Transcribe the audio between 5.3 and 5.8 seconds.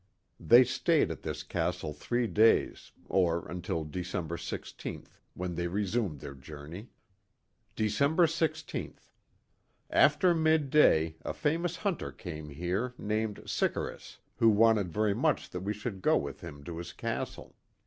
when they